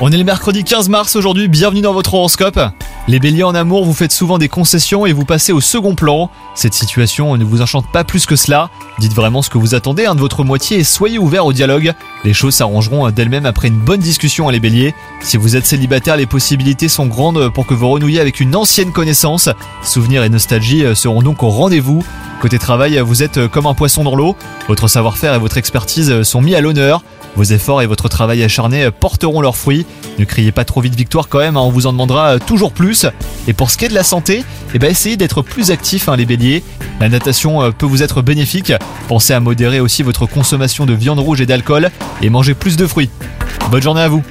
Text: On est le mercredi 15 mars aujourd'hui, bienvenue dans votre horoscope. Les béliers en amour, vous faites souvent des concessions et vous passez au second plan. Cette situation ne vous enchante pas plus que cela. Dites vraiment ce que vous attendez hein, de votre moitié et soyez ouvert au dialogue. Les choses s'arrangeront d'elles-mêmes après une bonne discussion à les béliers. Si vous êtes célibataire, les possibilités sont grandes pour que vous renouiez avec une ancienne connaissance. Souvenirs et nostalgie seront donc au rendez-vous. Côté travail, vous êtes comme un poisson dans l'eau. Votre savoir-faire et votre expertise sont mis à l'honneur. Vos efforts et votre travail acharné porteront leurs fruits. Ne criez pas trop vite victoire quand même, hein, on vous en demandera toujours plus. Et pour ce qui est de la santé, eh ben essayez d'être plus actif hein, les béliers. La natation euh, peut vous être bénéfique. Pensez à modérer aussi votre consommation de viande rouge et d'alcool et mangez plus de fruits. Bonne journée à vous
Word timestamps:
On 0.00 0.12
est 0.12 0.18
le 0.18 0.24
mercredi 0.24 0.62
15 0.62 0.90
mars 0.90 1.16
aujourd'hui, 1.16 1.48
bienvenue 1.48 1.80
dans 1.80 1.94
votre 1.94 2.12
horoscope. 2.12 2.60
Les 3.08 3.18
béliers 3.18 3.42
en 3.42 3.54
amour, 3.54 3.86
vous 3.86 3.94
faites 3.94 4.12
souvent 4.12 4.36
des 4.36 4.50
concessions 4.50 5.06
et 5.06 5.14
vous 5.14 5.24
passez 5.24 5.54
au 5.54 5.62
second 5.62 5.94
plan. 5.94 6.30
Cette 6.54 6.74
situation 6.74 7.38
ne 7.38 7.44
vous 7.44 7.62
enchante 7.62 7.90
pas 7.90 8.04
plus 8.04 8.26
que 8.26 8.36
cela. 8.36 8.68
Dites 8.98 9.14
vraiment 9.14 9.40
ce 9.40 9.48
que 9.48 9.56
vous 9.56 9.74
attendez 9.74 10.04
hein, 10.04 10.14
de 10.14 10.20
votre 10.20 10.44
moitié 10.44 10.78
et 10.78 10.84
soyez 10.84 11.18
ouvert 11.18 11.46
au 11.46 11.54
dialogue. 11.54 11.94
Les 12.24 12.34
choses 12.34 12.56
s'arrangeront 12.56 13.08
d'elles-mêmes 13.10 13.46
après 13.46 13.68
une 13.68 13.78
bonne 13.78 14.00
discussion 14.00 14.46
à 14.46 14.52
les 14.52 14.60
béliers. 14.60 14.94
Si 15.22 15.38
vous 15.38 15.56
êtes 15.56 15.64
célibataire, 15.64 16.18
les 16.18 16.26
possibilités 16.26 16.88
sont 16.88 17.06
grandes 17.06 17.48
pour 17.54 17.66
que 17.66 17.72
vous 17.72 17.88
renouiez 17.88 18.20
avec 18.20 18.40
une 18.40 18.54
ancienne 18.54 18.92
connaissance. 18.92 19.48
Souvenirs 19.82 20.22
et 20.22 20.28
nostalgie 20.28 20.84
seront 20.94 21.22
donc 21.22 21.42
au 21.42 21.48
rendez-vous. 21.48 22.04
Côté 22.42 22.58
travail, 22.58 22.98
vous 22.98 23.22
êtes 23.22 23.48
comme 23.48 23.64
un 23.64 23.72
poisson 23.72 24.04
dans 24.04 24.16
l'eau. 24.16 24.36
Votre 24.68 24.86
savoir-faire 24.86 25.32
et 25.32 25.38
votre 25.38 25.56
expertise 25.56 26.22
sont 26.24 26.42
mis 26.42 26.54
à 26.54 26.60
l'honneur. 26.60 27.02
Vos 27.36 27.44
efforts 27.44 27.82
et 27.82 27.86
votre 27.86 28.08
travail 28.08 28.42
acharné 28.42 28.90
porteront 28.90 29.40
leurs 29.40 29.56
fruits. 29.56 29.84
Ne 30.18 30.24
criez 30.24 30.52
pas 30.52 30.64
trop 30.64 30.80
vite 30.80 30.94
victoire 30.94 31.28
quand 31.28 31.38
même, 31.38 31.56
hein, 31.56 31.60
on 31.60 31.70
vous 31.70 31.86
en 31.86 31.92
demandera 31.92 32.38
toujours 32.38 32.72
plus. 32.72 33.06
Et 33.46 33.52
pour 33.52 33.70
ce 33.70 33.76
qui 33.76 33.84
est 33.84 33.88
de 33.88 33.94
la 33.94 34.02
santé, 34.02 34.44
eh 34.74 34.78
ben 34.78 34.90
essayez 34.90 35.16
d'être 35.16 35.42
plus 35.42 35.70
actif 35.70 36.08
hein, 36.08 36.16
les 36.16 36.24
béliers. 36.24 36.64
La 36.98 37.08
natation 37.08 37.62
euh, 37.62 37.70
peut 37.70 37.86
vous 37.86 38.02
être 38.02 38.22
bénéfique. 38.22 38.72
Pensez 39.08 39.34
à 39.34 39.40
modérer 39.40 39.80
aussi 39.80 40.02
votre 40.02 40.26
consommation 40.26 40.86
de 40.86 40.94
viande 40.94 41.18
rouge 41.18 41.40
et 41.40 41.46
d'alcool 41.46 41.90
et 42.22 42.30
mangez 42.30 42.54
plus 42.54 42.76
de 42.76 42.86
fruits. 42.86 43.10
Bonne 43.70 43.82
journée 43.82 44.00
à 44.00 44.08
vous 44.08 44.22